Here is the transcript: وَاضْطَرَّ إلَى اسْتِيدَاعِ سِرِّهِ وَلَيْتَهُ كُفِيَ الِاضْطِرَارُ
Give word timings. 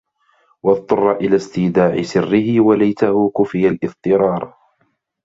وَاضْطَرَّ 0.63 1.11
إلَى 1.11 1.35
اسْتِيدَاعِ 1.35 2.01
سِرِّهِ 2.01 2.61
وَلَيْتَهُ 2.61 3.29
كُفِيَ 3.37 3.67
الِاضْطِرَارُ 3.67 4.53